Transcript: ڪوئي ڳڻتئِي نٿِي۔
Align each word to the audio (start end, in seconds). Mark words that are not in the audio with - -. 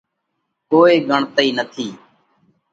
ڪوئي 0.69 0.97
ڳڻتئِي 1.09 1.47
نٿِي۔ 1.57 1.87